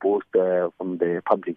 boost 0.00 0.26
uh, 0.36 0.68
from 0.78 0.98
the 0.98 1.22
public. 1.26 1.56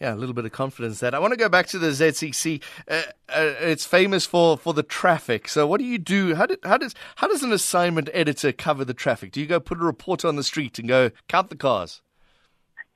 Yeah, 0.00 0.14
a 0.14 0.16
little 0.16 0.34
bit 0.34 0.44
of 0.44 0.52
confidence 0.52 1.00
there. 1.00 1.14
I 1.14 1.18
want 1.18 1.32
to 1.32 1.36
go 1.36 1.48
back 1.48 1.66
to 1.68 1.78
the 1.78 1.88
ZCC. 1.88 2.62
Uh, 2.88 3.02
uh, 3.28 3.54
it's 3.60 3.84
famous 3.84 4.26
for, 4.26 4.56
for 4.56 4.74
the 4.74 4.82
traffic. 4.82 5.48
So, 5.48 5.66
what 5.66 5.78
do 5.78 5.84
you 5.84 5.98
do? 5.98 6.34
How, 6.34 6.46
how 6.64 6.76
does 6.76 6.94
how 7.16 7.28
does 7.28 7.42
an 7.42 7.52
assignment 7.52 8.08
editor 8.12 8.52
cover 8.52 8.84
the 8.84 8.94
traffic? 8.94 9.32
Do 9.32 9.40
you 9.40 9.46
go 9.46 9.60
put 9.60 9.78
a 9.78 9.84
report 9.84 10.24
on 10.24 10.36
the 10.36 10.44
street 10.44 10.78
and 10.78 10.88
go 10.88 11.10
count 11.28 11.50
the 11.50 11.56
cars? 11.56 12.02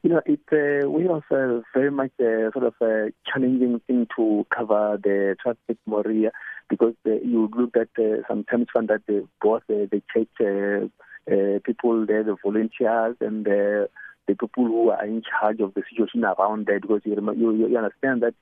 You 0.03 0.11
know, 0.11 0.21
it 0.27 0.41
uh, 0.53 0.89
we 0.91 1.09
also 1.09 1.63
very 1.73 1.91
much 1.91 2.11
uh, 2.21 2.51
sort 2.53 2.65
of 2.65 2.75
a 2.83 3.11
challenging 3.27 3.81
thing 3.87 4.07
to 4.17 4.47
cover 4.55 4.99
the 5.03 5.35
traffic 5.43 5.79
Moria 5.87 6.31
because 6.69 6.95
uh, 7.07 7.13
you 7.25 7.49
look 7.57 7.77
at 7.77 7.89
uh, 7.99 8.23
sometimes 8.29 8.67
find 8.73 8.89
that 8.89 9.03
the 9.07 9.27
uh, 9.43 9.97
take 10.15 10.29
uh, 10.41 10.87
uh, 11.33 11.59
people 11.65 12.05
there, 12.07 12.23
the 12.23 12.37
volunteers 12.43 13.17
and 13.21 13.47
the, 14.27 14.35
people 14.35 14.65
who 14.65 14.91
are 14.91 15.05
in 15.05 15.23
charge 15.23 15.61
of 15.61 15.75
the 15.75 15.83
situation 15.91 16.25
around 16.25 16.67
there 16.67 16.81
because 16.81 17.03
you, 17.05 17.15
you, 17.37 17.69
you 17.69 17.77
understand 17.77 18.23
that 18.23 18.35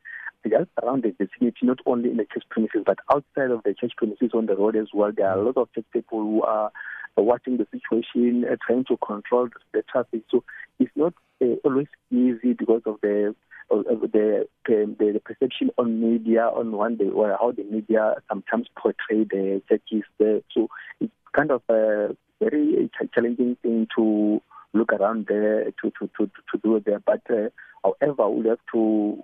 just 0.48 0.70
around 0.82 1.04
the 1.04 1.10
vicinity, 1.10 1.58
not 1.62 1.78
only 1.86 2.10
in 2.10 2.16
the 2.16 2.24
church 2.24 2.44
premises, 2.50 2.82
but 2.84 2.98
outside 3.10 3.50
of 3.50 3.62
the 3.64 3.74
church 3.74 3.92
premises 3.96 4.30
on 4.34 4.46
the 4.46 4.56
road 4.56 4.76
as 4.76 4.88
well. 4.92 5.12
There 5.14 5.28
are 5.28 5.38
a 5.38 5.42
lot 5.42 5.56
of 5.56 5.72
church 5.72 5.86
people 5.92 6.20
who 6.20 6.42
are 6.42 6.72
watching 7.16 7.58
the 7.58 7.66
situation, 7.70 8.44
uh, 8.44 8.56
trying 8.66 8.84
to 8.86 8.96
control 8.96 9.48
the 9.72 9.82
traffic. 9.90 10.22
So 10.30 10.42
it's 10.78 10.90
not 10.96 11.14
uh, 11.40 11.54
always 11.64 11.88
easy 12.10 12.54
because 12.54 12.82
of 12.86 12.96
the 13.02 13.34
the, 13.70 14.46
the, 14.66 15.20
perception 15.24 15.70
on 15.78 16.00
media 16.00 16.42
on 16.42 16.72
one 16.72 16.96
day 16.96 17.08
or 17.08 17.34
how 17.40 17.52
the 17.52 17.64
media 17.64 18.16
sometimes 18.28 18.66
portray 18.76 19.24
the 19.24 19.62
churches. 19.68 20.02
So 20.52 20.68
it's 21.00 21.12
kind 21.34 21.50
of 21.50 21.62
a 21.70 22.14
very 22.40 22.90
challenging 23.14 23.56
thing 23.62 23.88
to 23.96 24.42
look 24.72 24.92
around 24.92 25.26
there 25.28 25.64
to 25.82 25.92
to 25.98 26.10
to, 26.18 26.26
to 26.26 26.58
do 26.62 26.80
there. 26.84 27.00
But 27.00 27.22
uh, 27.30 27.48
however, 27.82 28.28
we 28.28 28.48
have 28.48 28.58
to 28.72 29.22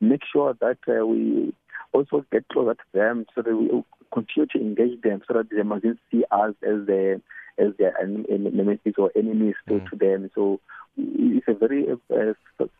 make 0.00 0.22
sure 0.32 0.54
that 0.60 0.78
uh, 0.88 1.06
we 1.06 1.52
also 1.92 2.24
get 2.30 2.48
closer 2.48 2.74
to 2.74 2.84
them 2.92 3.26
so 3.34 3.42
that 3.42 3.54
we 3.54 3.82
continue 4.12 4.46
to 4.46 4.58
engage 4.58 5.00
them 5.02 5.22
so 5.26 5.34
that 5.34 5.50
they 5.50 5.62
mustn't 5.62 5.98
see 6.10 6.24
us 6.30 6.54
as 6.62 6.86
the 6.86 7.20
as 7.58 7.72
their 7.78 7.94
nemesis 8.06 8.94
or 8.96 9.10
enemies 9.16 9.56
to, 9.66 9.74
mm. 9.74 9.90
to 9.90 9.96
them. 9.96 10.30
So 10.34 10.60
it's 10.96 11.46
a 11.48 11.54
very 11.54 11.88
uh, 11.90 12.32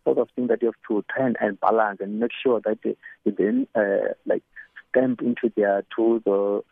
sort 0.05 0.19
of 0.19 0.29
thing 0.37 0.47
that 0.49 0.63
you 0.63 0.69
have 0.69 0.75
to 0.89 1.05
try 1.13 1.33
and, 1.41 1.61
balance 1.61 1.99
and 2.01 2.21
make 2.21 2.31
sure 2.43 2.61
that 2.65 2.79
they, 2.85 2.97
they 3.25 3.33
then 3.33 3.67
uh, 3.75 4.13
like 4.25 4.43
stamp 4.89 5.21
into 5.21 5.53
their 5.57 5.85
tools 5.95 6.23
or, 6.27 6.63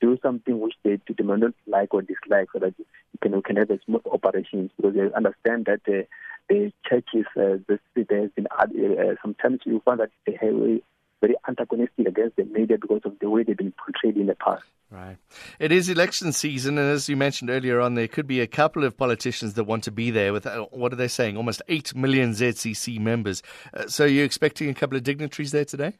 do 0.00 0.18
something 0.22 0.60
which 0.60 0.74
they, 0.84 0.98
they 1.06 1.24
may 1.24 1.36
not 1.36 1.54
like 1.66 1.92
or 1.94 2.02
dislike 2.02 2.48
so 2.52 2.58
that 2.60 2.74
you 2.78 2.84
can, 3.20 3.32
you 3.32 3.42
can 3.42 3.56
have 3.56 3.70
a 3.70 3.78
smooth 3.84 4.02
operations 4.12 4.70
because 4.76 4.94
they 4.94 5.12
understand 5.14 5.66
that 5.66 5.80
the, 5.86 6.06
the 6.48 6.72
churches, 6.88 7.26
uh, 7.36 7.58
the, 7.66 7.78
there's 7.94 8.30
been 8.32 8.46
uh, 8.50 9.14
sometimes 9.22 9.60
you 9.64 9.80
find 9.84 10.00
that 10.00 10.10
they 10.26 10.38
have 10.40 10.80
very 11.20 11.34
antagonistic 11.48 12.06
against 12.06 12.36
the 12.36 12.44
media 12.44 12.78
because 12.80 13.00
of 13.04 13.18
the 13.20 13.28
way 13.28 13.42
they've 13.42 13.56
been 13.56 13.72
portrayed 13.72 14.16
in 14.16 14.26
the 14.26 14.34
past. 14.34 14.62
Right. 14.90 15.18
It 15.58 15.70
is 15.70 15.90
election 15.90 16.32
season, 16.32 16.78
and 16.78 16.90
as 16.90 17.10
you 17.10 17.16
mentioned 17.16 17.50
earlier 17.50 17.78
on, 17.78 17.94
there 17.94 18.08
could 18.08 18.26
be 18.26 18.40
a 18.40 18.46
couple 18.46 18.84
of 18.84 18.96
politicians 18.96 19.52
that 19.54 19.64
want 19.64 19.84
to 19.84 19.90
be 19.90 20.10
there 20.10 20.32
with, 20.32 20.46
uh, 20.46 20.62
what 20.70 20.92
are 20.94 20.96
they 20.96 21.08
saying, 21.08 21.36
almost 21.36 21.60
8 21.68 21.94
million 21.94 22.30
ZCC 22.30 22.98
members. 22.98 23.42
Uh, 23.74 23.86
so 23.86 24.06
you're 24.06 24.24
expecting 24.24 24.70
a 24.70 24.74
couple 24.74 24.96
of 24.96 25.02
dignitaries 25.02 25.52
there 25.52 25.66
today? 25.66 25.92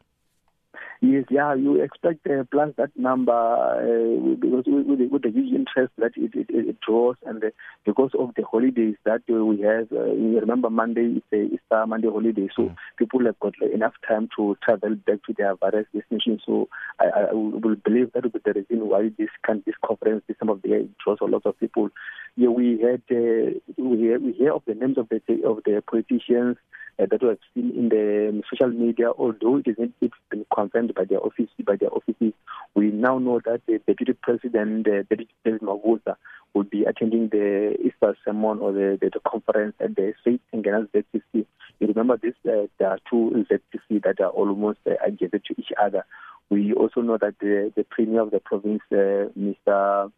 Yes, 1.01 1.25
yeah, 1.31 1.55
you 1.55 1.81
expect 1.81 2.27
uh, 2.27 2.43
plus 2.51 2.71
that 2.77 2.91
number 2.97 3.31
uh, 3.33 4.35
because 4.35 4.65
with, 4.67 5.13
with, 5.13 5.23
the 5.23 5.31
huge 5.31 5.55
interest 5.55 5.93
that 5.99 6.11
it, 6.17 6.35
it, 6.35 6.47
it 6.51 6.77
draws 6.81 7.15
and 7.25 7.43
uh, 7.43 7.51
because 7.85 8.11
of 8.19 8.31
the 8.37 8.43
holidays 8.45 8.97
that 9.05 9.23
we 9.29 9.61
have. 9.61 9.93
Uh, 9.93 10.13
you 10.13 10.41
remember 10.41 10.71
Monday 10.71 11.19
is 11.19 11.23
a 11.33 11.55
Easter 11.55 11.87
Monday 11.87 12.09
holiday, 12.09 12.49
so 12.57 12.63
mm. 12.63 12.77
people 12.99 13.25
have 13.27 13.39
got 13.39 13.55
enough 13.73 13.95
time 14.09 14.29
to 14.37 14.57
travel 14.65 14.97
back 15.07 15.23
to 15.27 15.35
their 15.39 15.55
various 15.55 15.87
destinations. 15.95 16.43
So 16.45 16.69
I, 16.99 17.31
I 17.31 17.33
will 17.33 17.77
believe 17.77 18.13
that 18.15 18.25
will 18.25 18.31
be 18.31 18.41
the 18.45 18.55
reason 18.55 18.89
why 18.89 19.11
this 19.17 19.31
can 19.45 19.63
this 19.67 19.77
conference, 19.87 20.25
this 20.27 20.37
some 20.41 20.49
of 20.49 20.63
the 20.63 20.89
draws 21.05 21.19
a 21.21 21.27
lot 21.27 21.47
of 21.47 21.61
people. 21.61 21.91
Yeah, 22.35 22.49
we 22.49 22.81
had 22.81 23.03
uh, 23.09 23.55
we 23.77 23.99
hear, 23.99 24.19
we 24.19 24.33
hear 24.33 24.53
of 24.53 24.63
the 24.67 24.75
names 24.75 24.99
of 24.99 25.09
the 25.11 25.21
of 25.47 25.63
the 25.65 25.81
politicians 25.89 26.57
uh, 27.01 27.07
that 27.11 27.23
have 27.23 27.39
seen 27.55 27.71
in 27.71 27.89
the 27.89 28.43
social 28.51 28.69
media, 28.69 29.11
although 29.17 29.57
it 29.57 29.67
isn't 29.69 29.95
it's 30.01 30.15
been 30.31 30.45
confirmed 30.55 30.95
by 30.95 31.05
their 31.05 31.21
office 31.21 31.49
by 31.65 31.77
their 31.77 31.93
offices. 31.93 32.33
We 32.75 32.91
now 32.91 33.19
know 33.19 33.41
that 33.45 33.63
the 33.67 33.81
deputy 33.87 34.13
president, 34.13 34.87
uh, 34.87 35.03
David 35.09 35.29
Mabuza, 35.61 36.17
will 36.55 36.65
be 36.65 36.85
attending 36.85 37.29
the 37.29 37.77
Easter 37.85 38.17
sermon 38.25 38.59
or 38.59 38.73
the, 38.73 38.99
the, 39.01 39.11
the 39.13 39.21
conference 39.21 39.75
at 39.81 39.95
the 39.97 40.15
Faith 40.25 40.41
and 40.53 40.65
Ganas 40.65 40.89
ZCC. 40.95 41.47
You 41.81 41.87
remember 41.87 42.17
this? 42.17 42.35
Uh, 42.47 42.67
there 42.79 42.89
are 42.89 42.99
two 43.09 43.45
ZCC 43.51 44.03
that 44.03 44.21
are 44.21 44.31
almost 44.31 44.79
uh, 44.87 44.93
adjacent 45.07 45.45
to 45.45 45.55
each 45.57 45.73
other. 45.81 46.05
We 46.51 46.73
also 46.73 47.03
know 47.03 47.19
that 47.19 47.39
the, 47.41 47.73
the 47.77 47.85
premier 47.85 48.23
of 48.23 48.31
the 48.31 48.41
province, 48.41 48.83
uh, 48.91 49.29
Mr. 49.39 50.11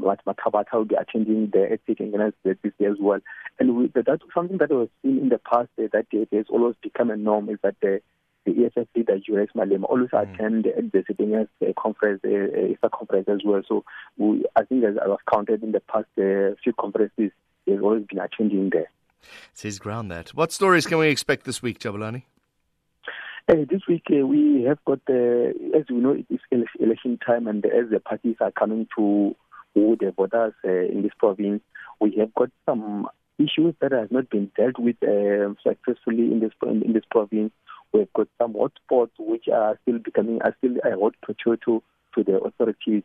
What 0.00 0.24
Mathabatha 0.24 0.72
will 0.74 0.84
be 0.84 0.94
attending 0.94 1.50
the 1.52 1.72
ethic 1.72 2.00
and 2.00 2.32
this 2.44 2.72
year 2.78 2.92
as 2.92 2.98
well. 3.00 3.20
And 3.58 3.76
we, 3.76 3.92
that's 3.94 4.22
something 4.34 4.58
that 4.58 4.70
was 4.70 4.88
seen 5.02 5.18
in 5.18 5.28
the 5.28 5.38
past 5.38 5.68
uh, 5.78 5.84
that 5.92 6.06
uh, 6.14 6.36
has 6.36 6.46
always 6.48 6.74
become 6.82 7.10
a 7.10 7.16
norm 7.16 7.48
is 7.48 7.58
that 7.62 7.76
the, 7.80 8.00
the 8.46 8.64
EFF 8.66 8.88
leader, 8.96 9.18
Julius 9.18 9.50
Malema, 9.56 9.84
always 9.84 10.10
mm. 10.10 10.34
attend 10.34 10.64
the 10.64 11.04
sitting 11.06 11.34
a 11.34 11.74
conference, 11.74 12.20
a, 12.24 12.76
a 12.82 12.90
conference 12.90 13.28
as 13.28 13.40
well. 13.44 13.62
So 13.68 13.84
we, 14.16 14.44
I 14.56 14.64
think 14.64 14.84
as 14.84 14.96
I 15.02 15.08
was 15.08 15.20
counted 15.32 15.62
in 15.62 15.72
the 15.72 15.80
past 15.80 16.08
uh, 16.18 16.56
few 16.62 16.72
conferences, 16.78 17.30
he's 17.66 17.80
always 17.80 18.04
been 18.06 18.18
attending 18.18 18.70
there. 18.70 18.90
It's 19.52 19.62
his 19.62 19.78
ground 19.78 20.10
that. 20.10 20.30
What 20.30 20.52
stories 20.52 20.86
can 20.86 20.98
we 20.98 21.08
expect 21.08 21.44
this 21.44 21.62
week, 21.62 21.78
Jabulani? 21.78 22.22
Uh, 23.48 23.64
this 23.68 23.82
week 23.88 24.04
uh, 24.12 24.24
we 24.26 24.62
have 24.62 24.78
got, 24.84 25.00
uh, 25.08 25.50
as 25.76 25.84
we 25.88 25.96
know, 25.96 26.16
it's 26.28 26.70
election 26.78 27.18
time, 27.24 27.46
and 27.48 27.64
as 27.66 27.90
the 27.90 27.98
parties 27.98 28.36
are 28.40 28.52
coming 28.52 28.86
to 28.96 29.34
who 29.74 29.96
the 29.98 30.12
voters 30.12 30.54
uh, 30.64 30.70
in 30.70 31.02
this 31.02 31.12
province. 31.18 31.62
We 32.00 32.16
have 32.18 32.34
got 32.34 32.50
some 32.66 33.08
issues 33.38 33.74
that 33.80 33.92
have 33.92 34.10
not 34.10 34.28
been 34.30 34.50
dealt 34.56 34.78
with 34.78 34.96
uh, 35.02 35.54
successfully 35.62 36.32
in 36.32 36.40
this 36.40 36.52
in 36.62 36.92
this 36.92 37.04
province. 37.10 37.52
We've 37.92 38.12
got 38.12 38.28
some 38.40 38.54
hotspots 38.54 39.10
which 39.18 39.48
are 39.52 39.78
still 39.82 39.98
becoming 39.98 40.40
are 40.42 40.54
still 40.58 40.76
a 40.84 40.98
hot 40.98 41.14
potato 41.24 41.56
to 41.64 41.82
to 42.14 42.24
the 42.24 42.38
authorities. 42.38 43.02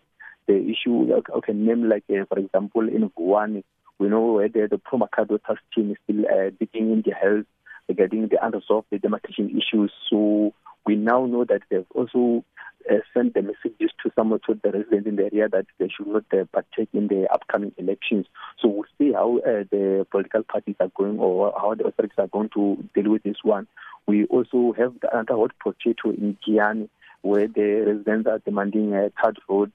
The 0.48 0.58
issue, 0.58 1.12
I 1.12 1.38
okay, 1.38 1.54
name 1.54 1.90
like 1.90 2.04
uh, 2.10 2.26
for 2.30 2.40
example 2.40 2.88
in 2.88 3.10
Vuwani, 3.10 3.64
we 3.98 4.10
know 4.10 4.34
where 4.34 4.50
the, 4.50 4.68
the 4.70 4.78
Pro-Makhado 4.78 5.42
task 5.44 5.62
team 5.74 5.92
is 5.92 5.98
still 6.04 6.26
uh, 6.26 6.52
digging 6.60 6.92
in 6.92 7.04
the 7.06 7.14
health 7.14 7.46
regarding 7.88 8.28
the 8.28 8.38
unresolved 8.46 8.88
demarcation 9.02 9.50
issues. 9.50 9.92
So 10.10 10.54
we 10.86 10.96
now 10.96 11.26
know 11.26 11.46
that 11.46 11.62
they've 11.70 11.86
also 11.96 12.44
uh, 12.92 12.96
sent 13.14 13.34
the 13.34 13.42
messages 13.42 13.92
to 14.04 14.12
some 14.16 14.32
of 14.32 14.42
the 14.48 14.72
residents 14.72 15.08
in 15.08 15.16
the 15.16 15.24
area 15.24 15.50
that 15.50 15.66
they 15.80 15.90
should 15.90 16.08
not 16.08 16.24
uh, 16.34 16.46
partake 16.54 16.90
in 16.94 17.08
the 17.08 17.28
upcoming 17.34 17.74
elections. 17.78 18.26
So 18.60 18.68
we'll 18.68 18.86
see 18.98 19.14
how 19.14 19.38
uh, 19.40 19.64
the 19.72 20.06
political 20.12 20.44
parties 20.44 20.76
are 20.80 20.92
going 20.96 21.20
or 21.20 21.54
how 21.58 21.76
the 21.76 21.86
authorities 21.86 22.18
are 22.18 22.28
going 22.28 22.50
to 22.56 22.84
deal 22.94 23.12
with 23.12 23.24
this 23.24 23.38
one. 23.44 23.68
We 24.08 24.26
also 24.26 24.74
have 24.78 24.94
the 25.02 25.12
another 25.12 25.36
hot 25.36 25.52
potato 25.62 26.12
in 26.12 26.38
Giyani 26.48 26.90
where 27.22 27.48
the 27.48 27.84
residents 27.88 28.28
are 28.28 28.40
demanding 28.40 28.94
a 28.94 29.12
third 29.24 29.40
road. 29.50 29.72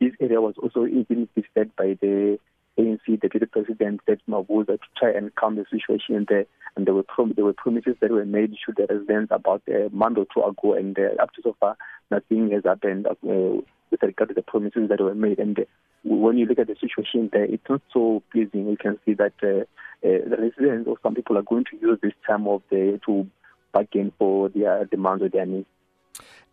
This 0.00 0.12
area 0.20 0.40
was 0.40 0.54
also 0.62 0.86
even 0.86 1.28
visited 1.34 1.74
by 1.76 1.96
the 2.00 2.38
ANC 2.78 3.20
deputy 3.20 3.46
president 3.46 4.00
Ted 4.06 4.20
Mabuza 4.28 4.66
to 4.66 4.78
try 4.98 5.10
and 5.10 5.34
calm 5.34 5.56
the 5.56 5.64
situation 5.70 6.26
there. 6.28 6.46
And 6.76 6.86
there 6.86 6.94
were 6.94 7.04
prom- 7.04 7.34
there 7.36 7.44
were 7.44 7.52
promises 7.52 7.94
that 8.00 8.10
were 8.10 8.24
made 8.24 8.54
to 8.66 8.72
the 8.76 8.86
residents 8.92 9.30
about 9.30 9.62
a 9.68 9.88
month 9.92 10.18
or 10.18 10.26
two 10.34 10.42
ago, 10.42 10.74
and 10.74 10.98
uh, 10.98 11.22
up 11.22 11.32
to 11.34 11.42
so 11.42 11.56
far 11.60 11.76
nothing 12.10 12.50
has 12.50 12.64
happened 12.64 13.06
uh, 13.06 13.14
with 13.22 14.02
regard 14.02 14.28
to 14.28 14.34
the 14.34 14.42
promises 14.42 14.88
that 14.88 15.00
were 15.00 15.14
made. 15.14 15.38
And 15.38 15.58
uh, 15.58 15.62
when 16.02 16.36
you 16.36 16.46
look 16.46 16.58
at 16.58 16.66
the 16.66 16.76
situation 16.80 17.30
there, 17.32 17.44
it's 17.44 17.62
not 17.68 17.82
so 17.92 18.22
pleasing. 18.32 18.68
You 18.68 18.76
can 18.76 18.98
see 19.04 19.14
that 19.14 19.34
uh, 19.42 19.62
uh, 20.06 20.28
the 20.28 20.36
residents 20.38 20.88
or 20.88 20.96
some 21.02 21.14
people 21.14 21.38
are 21.38 21.42
going 21.42 21.64
to 21.70 21.76
use 21.80 21.98
this 22.02 22.12
time 22.26 22.48
of 22.48 22.62
the 22.70 23.00
to 23.06 23.26
bargain 23.72 24.12
for 24.18 24.48
their 24.48 24.84
demands 24.86 25.22
or 25.22 25.28
their 25.28 25.46
needs. 25.46 25.66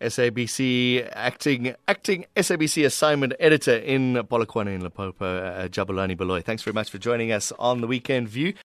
SABC 0.02 1.10
acting 1.14 1.76
acting 1.88 2.26
SABC 2.36 2.86
assignment 2.86 3.34
editor 3.40 3.76
in 3.78 4.16
Polokwane 4.16 4.76
in 4.76 4.82
Limpopo, 4.82 5.38
uh, 5.38 5.68
Jabulani 5.68 6.18
Baloyi. 6.18 6.44
Thanks 6.44 6.64
very 6.64 6.74
much 6.74 6.90
for 6.90 6.98
joining 6.98 7.32
us 7.32 7.52
on 7.60 7.82
the 7.82 7.88
Weekend 7.88 8.28
View. 8.28 8.54